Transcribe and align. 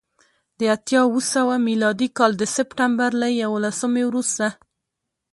د 0.59 0.59
اتیا 0.75 1.01
اوه 1.07 1.21
سوه 1.33 1.55
میلادي 1.67 2.07
کال 2.17 2.31
د 2.37 2.43
سپټمبر 2.55 3.09
له 3.21 3.27
یوولسمې 3.43 4.03
وروسته 4.05 4.47